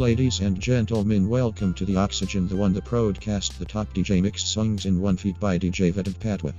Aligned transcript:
Ladies 0.00 0.40
and 0.40 0.58
gentlemen, 0.58 1.28
welcome 1.28 1.74
to 1.74 1.84
the 1.84 1.96
Oxygen, 1.96 2.48
the 2.48 2.56
one, 2.56 2.72
the 2.72 2.80
broadcast, 2.80 3.58
the 3.58 3.66
top 3.66 3.92
DJ 3.92 4.22
mixed 4.22 4.50
songs 4.50 4.86
in 4.86 4.98
one 4.98 5.18
feed 5.18 5.38
by 5.38 5.58
DJ 5.58 5.92
Vedant 5.92 6.18
Patwa. 6.18 6.54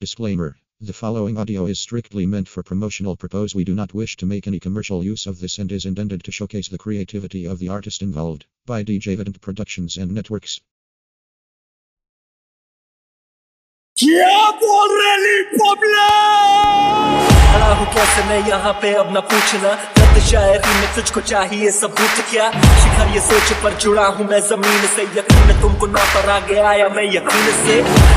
Disclaimer 0.00 0.56
The 0.80 0.92
following 0.92 1.36
audio 1.36 1.66
is 1.66 1.80
strictly 1.80 2.26
meant 2.26 2.46
for 2.46 2.62
promotional 2.62 3.16
purpose. 3.16 3.56
We 3.56 3.64
do 3.64 3.74
not 3.74 3.92
wish 3.92 4.16
to 4.18 4.26
make 4.26 4.46
any 4.46 4.60
commercial 4.60 5.02
use 5.02 5.26
of 5.26 5.40
this 5.40 5.58
and 5.58 5.72
is 5.72 5.84
intended 5.84 6.22
to 6.22 6.30
showcase 6.30 6.68
the 6.68 6.78
creativity 6.78 7.44
of 7.44 7.58
the 7.58 7.66
artist 7.66 8.02
involved 8.02 8.46
by 8.64 8.84
DJ 8.84 9.16
Vedant 9.16 9.40
Productions 9.40 9.96
and 9.96 10.12
Networks. 10.12 10.60
क्या 14.02 14.30
कैसे 17.92 18.22
मैं 18.28 18.38
यहाँ 18.48 18.72
पे 18.82 18.92
अब 18.94 19.08
न 19.16 19.20
पूछना 19.22 19.70
रद्द 19.98 20.18
शायरी 20.22 20.72
में 20.74 20.94
तुझको 20.94 21.20
चाहिए 21.22 21.70
सबूत 21.70 22.24
क्या 22.30 22.50
शिखर 22.50 23.12
ये 23.14 23.20
सोच 23.20 23.52
पर 23.62 23.74
जुड़ा 23.82 24.06
हूँ 24.08 24.26
मैं 24.26 24.40
ज़मीन 24.42 24.86
से 24.94 25.02
यकीन 25.18 25.60
तुमको 25.60 25.86
ना 25.88 26.04
पर 26.14 26.30
आगे 26.30 26.58
आया 26.62 26.88
मैं 26.96 27.04
यकीन 27.06 27.46
से 27.58 27.76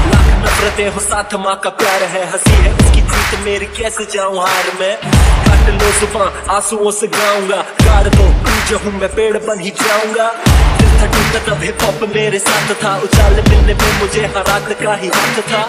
लाख 0.10 0.32
नफरतें 0.40 0.88
हो 0.88 1.00
साथ 1.02 1.36
माँ 1.44 1.56
का 1.64 1.70
प्यार 1.78 2.04
है 2.16 2.26
हँसी 2.32 2.56
है 2.56 2.74
उसकी 2.74 3.02
जीत 3.04 3.40
मेरी 3.46 3.66
कैसे 3.78 4.06
जाऊँ 4.14 4.40
हार 4.40 4.72
में 4.80 4.96
काट 4.98 5.70
लो 5.72 5.92
ज़ुबान 6.00 6.50
आंसुओं 6.56 6.92
से 7.00 7.08
गाऊँगा 7.14 7.62
गाड़ 7.84 8.08
दो 8.10 8.28
जो 8.70 8.78
हूँ 8.86 9.00
मैं 9.00 9.16
पेड़ 9.16 9.38
बन 9.40 9.60
ही 9.60 9.70
जाऊँगा 9.80 10.30
था 11.02 11.06
टूटा 11.16 11.40
तब 11.48 11.64
हिप 11.64 11.84
हॉप 11.84 12.04
मेरे 12.16 12.40
साथ 12.40 12.74
था। 12.84 12.96
उछाल 13.06 13.42
मिलने 13.50 13.74
में 13.74 13.92
मुझे 14.00 14.26
हरात 14.36 14.72
का 14.82 14.96
ही 15.02 15.08
हाथ 15.16 15.42
था। 15.52 15.62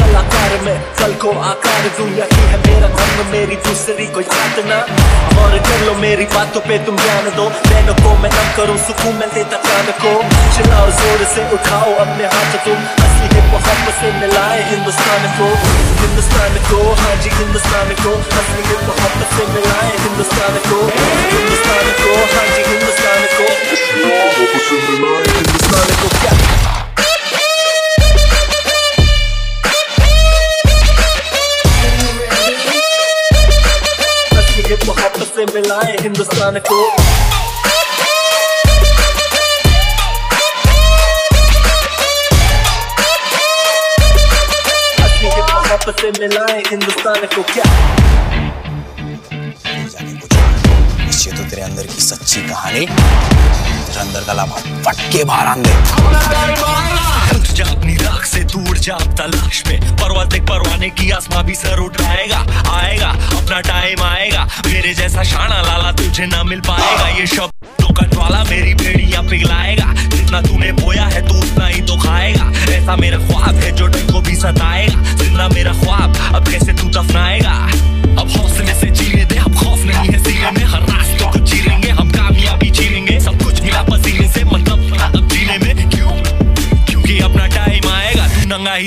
कलाकार 0.00 0.58
में, 0.64 0.76
कल 1.00 1.12
को 1.22 1.32
आकार 1.48 1.88
दूँ, 1.98 2.08
यही 2.18 2.46
है 2.50 2.58
मेरा 2.66 2.88
धर्म, 2.96 3.26
मेरी 3.32 3.56
दूसरी 3.66 4.06
कोई 4.14 4.24
बात 4.30 4.58
ना। 4.70 4.78
और 5.40 5.58
कर 5.66 5.84
लो 5.86 5.94
मेरी 6.00 6.24
बातों 6.32 6.60
पे 6.60 6.78
तुम 6.86 6.96
ध्यान 6.96 7.30
दो। 7.36 7.48
नैनों 7.70 7.94
को 8.02 8.14
मैं 8.22 8.30
नम 8.30 8.48
करूँ, 8.56 8.76
सुकून 8.86 9.14
मैं 9.20 9.28
देता 9.34 9.56
कान 9.66 9.92
को। 10.02 10.12
चलाओ 10.56 10.88
ज़ोर 11.00 11.24
से 11.34 11.44
उठाओ 11.54 11.92
अपने 12.04 12.24
हाथ 12.34 12.56
तुम 12.64 12.78
असली 13.04 13.28
हिप 13.34 13.54
हॉप 13.54 13.86
से 14.00 14.12
मिलाए 14.20 14.60
हिंदुस्तान 14.70 15.26
को। 15.38 15.48
हिंदुस्तान 16.02 16.58
को 16.70 16.80
हाँ 17.00 17.14
जी, 17.22 17.30
हिंदुस्तान 17.38 17.94
को। 18.02 18.12
असली 18.40 18.62
हिप 18.70 18.88
हॉप 19.00 19.18
से 19.34 19.46
मिलाए 19.54 19.92
हिंदुस्तान 20.04 20.58
को। 20.68 20.80
हिंदुस्तान 21.32 21.92
को 22.02 22.12
हाँ 22.34 22.46
जी, 22.54 22.62
हिंदुस्तान 22.70 23.19
मोहब्बत 34.86 35.26
से 35.34 35.44
मिलाए 35.54 35.96
हिंदुस्तान 36.02 36.58
मिलाए 46.20 46.62
हिंदुस्तान 46.70 47.26
को 47.34 47.42
क्या 47.52 47.64
तेरे 51.50 51.62
अंदर 51.62 51.86
की 51.86 52.00
सच्ची 52.00 52.40
कहानी। 52.40 52.80
तेरे 52.80 54.00
अंदर 54.00 54.20
का 54.20 54.32
लाभा 54.32 54.56
फट 54.84 54.98
के 55.12 55.24
बाहर 55.24 55.62
जा 57.54 57.64
अपनी 57.64 57.94
राख 57.94 58.24
से 58.24 58.40
दूर 58.44 58.78
जा 58.78 58.96
तलाश 59.18 59.62
में। 59.66 59.96
परवाज 59.96 60.28
देख 60.28 60.42
परवाने 60.42 60.88
की 60.90 61.10
आसमां 61.10 61.42
भी 61.44 61.54
सर 61.54 61.78
उठाएगा, 61.78 62.38
आएगा, 62.70 63.08
अपना 63.38 63.60
टाइम 63.60 64.02
आएगा। 64.02 64.44
मेरे 64.66 64.94
जैसा 64.94 65.22
शाना 65.22 65.60
लाला 65.62 65.92
तुझे 65.92 66.26
ना 66.26 66.42
मिल 66.42 66.60
पाएगा। 66.60 67.08
ये 67.08 67.26
शब्दों 67.26 67.92
का 67.94 68.06
ज्वाला 68.06 68.42
मेरी 68.44 68.74
बेड़ियाँ 68.74 69.22
पिघलाएगा। 69.22 69.92
जितना 70.08 70.40
तूने 70.42 70.72
बोया 70.72 71.04
है 71.04 71.26
तू 71.28 71.34
उतना 71.34 71.66
ही 71.66 71.80
तो 71.80 71.96
खाएगा। 71.96 72.50
ऐसा 72.72 72.96
मेरा 72.96 73.18
ख्वाब 73.18 73.54
है 73.54 73.72
जो 73.72 73.88
दिल 73.88 74.12
को 74.12 74.20
भी 74.20 74.36
सताएगा। 74.36 75.02
जितना 75.14 75.48
मेरा 75.48 75.72
ख्वाब, 75.72 76.16
अब 76.34 76.48
कैसे 76.48 76.72
तू 76.72 76.88
दफनाएगा? 76.90 77.54
अब 78.22 78.28
हौसले 78.38 78.74
से 78.74 78.90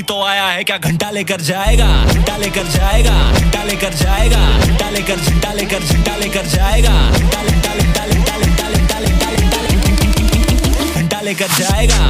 तो 0.03 0.22
आया 0.24 0.46
है 0.47 0.64
क्या 0.64 0.78
घंटा 0.78 1.09
लेकर 1.12 1.41
जाएगा? 1.41 1.88
घंटा 2.14 2.36
लेकर 2.38 2.68
जाएगा, 2.68 3.16
घंटा 3.40 3.64
लेकर 3.64 3.94
जाएगा, 3.94 4.41
घंटा 4.59 4.90
लेकर 4.90 5.16
घंटा 5.19 5.53
लेकर 5.53 5.80
घंटा 5.80 6.16
लेकर 6.18 6.46
जाएगा, 6.47 6.94
घंटा 10.96 11.22
लेकर 11.22 11.47
जाएगा। 11.59 12.02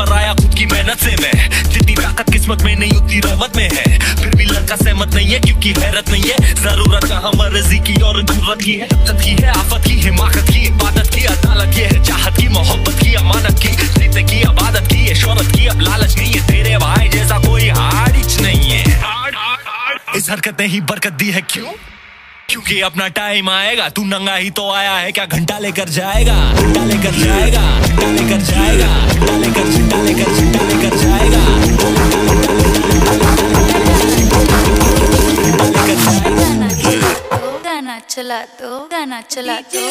पर 0.00 0.12
आया 0.12 0.34
खुद 0.34 0.54
की 0.54 0.66
मेहनत 0.66 0.98
से 0.98 1.16
मैं। 1.16 1.70
जितनी 1.70 1.94
ताकत 1.94 2.32
किस्मत 2.32 2.62
में 2.62 2.76
नहीं, 2.76 2.92
उतनी 2.92 3.20
रहमत 3.20 3.56
में 3.56 3.68
है। 3.72 3.98
फिर 4.16 4.34
भी 4.36 4.44
लड़का 4.44 4.76
सहमत 4.76 5.14
नहीं 5.14 5.28
है, 5.28 5.40
क्योंकि 5.40 5.72
हैरत 5.78 6.10
नहीं 6.10 6.30
है। 6.30 6.54
ज़रूरत 6.54 7.04
कहाँ 7.04 7.32
मर्ज़ी 7.36 7.78
की 7.78 8.00
और 8.02 8.22
ज़रूरत 8.22 8.62
की 8.62 8.72
है। 8.72 8.86
इज़्ज़त 8.86 9.20
की 9.24 9.30
है, 9.30 9.48
आफत 9.48 9.86
की, 9.86 10.00
हिमाकत 10.00 10.50
की, 10.50 10.66
इबादत 10.66 11.10
की, 11.14 11.24
अदालत 11.24 11.74
की 11.74 11.80
है, 11.80 12.04
चाहत 12.04 12.36
की, 12.36 12.48
मोहब्बत 12.48 13.02
की, 13.02 13.14
अमानत 13.14 13.60
की, 13.62 13.68
जीते 13.68 14.22
की 14.22 14.40
की 14.90 15.06
है 15.06 15.14
शोहरत 15.14 15.52
की, 15.54 15.66
अब 15.66 15.80
लालच 15.80 16.16
नहीं 16.16 16.32
है 16.32 16.46
तेरे 16.46 16.76
भाई 16.78 17.08
जैसा 17.08 17.38
कोई 17.38 17.68
हारिच 17.68 18.40
नहीं 18.40 18.70
है। 18.70 18.84
इस 20.16 20.30
हरकत 20.30 20.60
ने 20.60 20.66
ही 20.66 20.80
बरकत 20.80 21.12
दी 21.12 21.30
है, 21.30 21.40
क्यों? 21.40 21.72
क्योंकि 22.50 22.80
अपना 22.82 23.06
टाइम 23.16 23.48
आएगा 23.50 23.88
तू 23.96 24.02
नंगा 24.04 24.34
ही 24.34 24.50
तो 24.50 24.70
आया 24.70 24.94
है 24.94 25.10
क्या 25.12 25.26
घंटा 25.26 25.58
लेकर 25.58 25.88
जाएगा? 25.88 26.34
घंटा 26.52 26.84
लेकर 26.84 27.10
जाएगा 27.18 27.60
घंटा 27.80 28.10
लेकर 28.10 28.40
जाएगा 28.50 28.86
घंटा 29.06 29.36
लेकर 29.36 29.70
घंटा 29.70 30.02
लेकर 30.02 30.32
घंटा 30.32 30.64
लेकर 30.64 30.96
जाएगा। 30.96 31.40
घंटा 31.60 32.50
लेकर 32.50 32.74
जाएगा। 36.04 37.38
गाना 37.64 37.98
चला 38.08 38.40
दो 38.60 38.70
गाना 38.92 39.20
चला 39.30 39.56
दो 39.74 39.84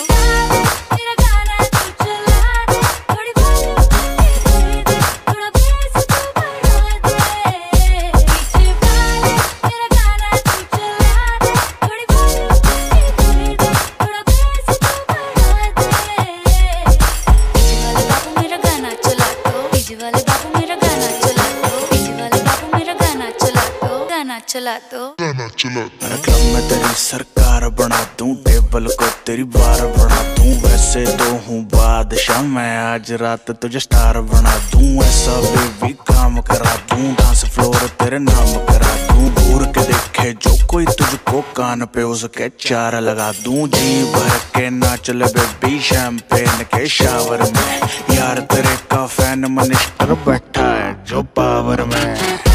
रात 33.17 33.51
तुझे 33.61 33.79
स्टार 33.79 34.19
बना 34.31 34.55
दूँ 34.71 35.03
ऐसा 35.03 35.39
बेबी 35.41 35.93
काम 36.09 36.39
करा 36.49 36.75
दूँ 36.91 37.13
डांस 37.15 37.43
फ्लोर 37.55 37.87
तेरे 38.01 38.19
नाम 38.19 38.53
करा 38.69 38.93
दूँ 39.07 39.29
घूर 39.33 39.65
के 39.77 39.81
देखे 39.91 40.31
जो 40.43 40.55
कोई 40.71 40.85
तुझको 40.85 41.41
कान 41.57 41.85
पे 41.93 42.03
उसके 42.03 42.49
चार 42.59 42.99
लगा 43.01 43.31
दूँ 43.43 43.67
जी 43.67 44.03
भर 44.13 44.37
के 44.55 44.69
नाच 44.69 45.09
ले 45.11 45.25
बेबी 45.37 45.79
शैम्पेन 45.89 46.63
के 46.75 46.85
शावर 46.97 47.43
में 47.55 48.15
यार 48.17 48.39
तेरे 48.53 48.75
का 48.91 49.05
फ़ैन 49.07 49.45
मनिस्टर 49.51 50.13
बैठा 50.27 50.67
है 50.73 50.93
जो 51.09 51.23
पावर 51.37 51.83
में 51.85 52.48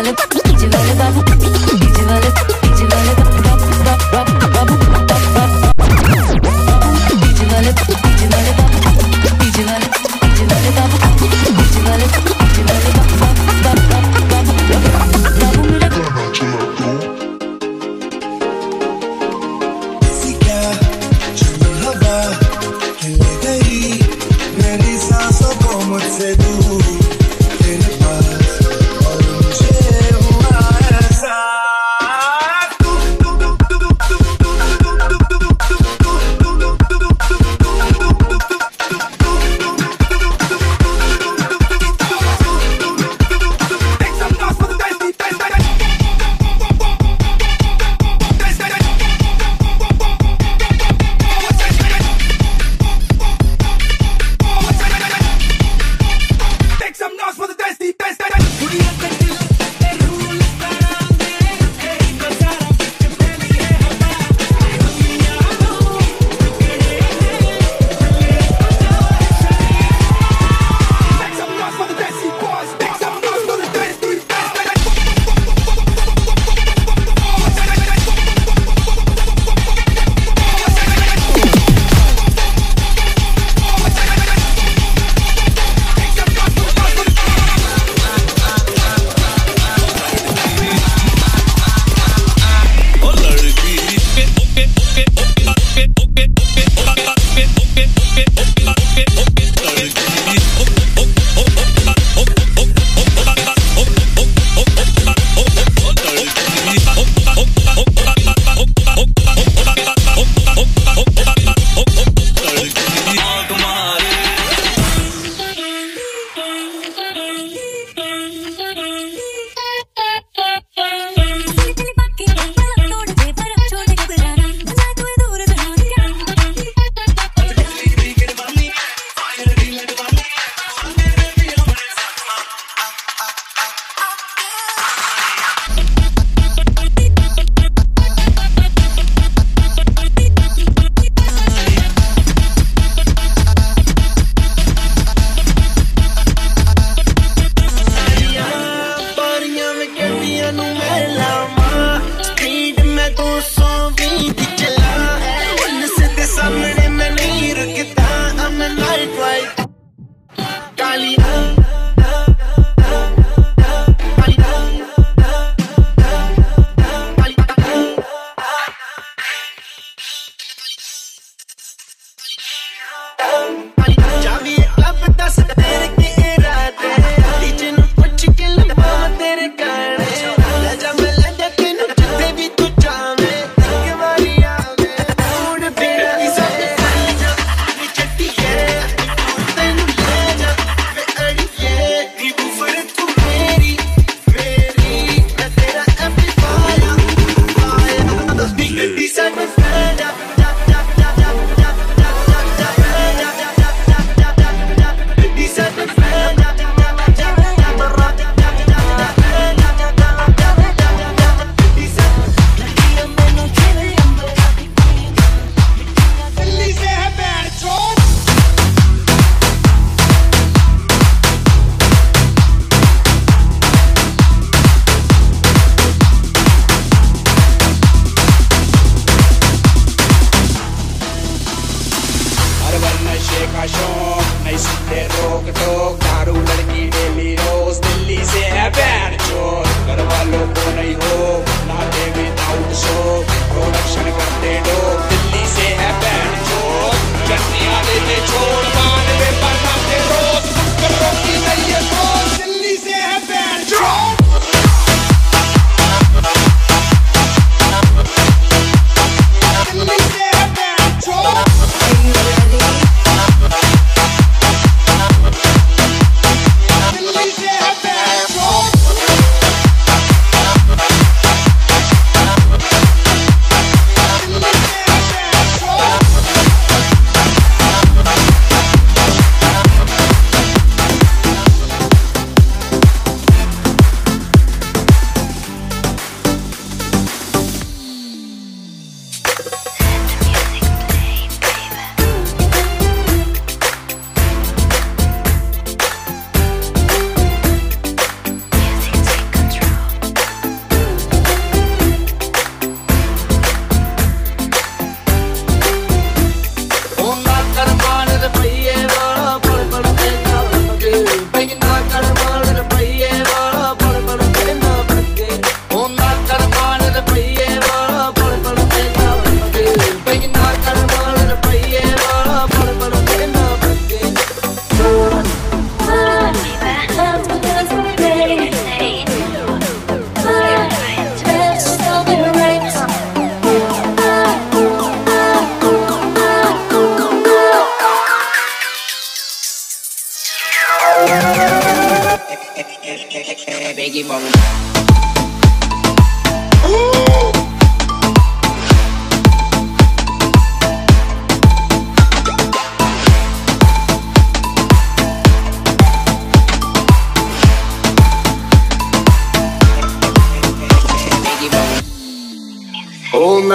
de 0.00 0.12
balle, 0.14 0.14
be 0.14 0.96
balle, 0.96 1.22
balle. 1.22 1.41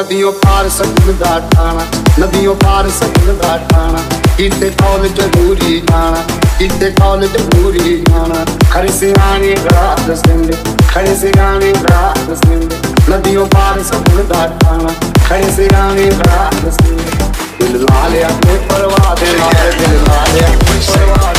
ਨਦੀਆਂ 0.08 0.32
ਪਾਰ 0.34 0.68
ਸਕਲ 0.70 1.14
ਦਾ 1.14 1.40
ਟਾਣਾ 1.52 1.86
ਨਦੀਆਂ 2.20 2.54
ਪਾਰ 2.56 2.90
ਸਕਲ 2.90 3.34
ਦਾ 3.36 3.58
ਟਾਣਾ 3.70 4.00
ਇੱਥੇ 4.40 4.70
ਕੌਲ 4.72 5.08
ਜ਼ਰੂਰੀ 5.08 5.80
ਜਾਣਾ 5.82 6.24
ਇੱਥੇ 6.62 6.90
ਕੌਲ 6.92 7.26
ਜ਼ਰੂਰੀ 7.28 7.98
ਜਾਣਾ 8.02 8.46
ਖੜੇ 8.72 8.92
ਸਿਆਣੇ 8.92 9.56
ਰਾਤ 9.66 10.12
ਸਿੰਦੇ 10.18 10.54
ਖੜੇ 10.88 11.16
ਸਿਆਣੇ 11.16 11.74
ਰਾਤ 11.84 12.34
ਸਿੰਦੇ 12.38 12.76
ਨਦੀਆਂ 13.10 13.46
ਪਾਰ 13.48 13.84
ਸਕਲ 13.84 14.24
ਦਾ 14.24 14.48
ਟਾਣਾ 14.62 14.94
ਖੜੇ 15.28 15.52
ਸਿਆਣੇ 15.56 16.10
ਰਾਤ 16.22 16.72
ਸਿੰਦੇ 16.74 17.28
ਦਿਲ 17.60 17.82
ਲਾ 17.82 18.08
ਲਿਆ 18.08 18.30
ਕੋਈ 18.38 18.58
ਪਰਵਾਹ 18.70 19.16
ਦੇ 19.16 19.34
ਨਾਲ 19.34 19.72
ਦਿਲ 19.74 20.00
ਲਾ 20.04 20.24
ਲਿਆ 20.34 20.48
ਕੋਈ 20.56 20.80
ਪਰਵਾਹ 20.88 21.34